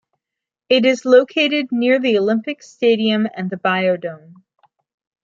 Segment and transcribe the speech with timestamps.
[0.67, 4.33] It is located near the Olympic stadium and the Biodome.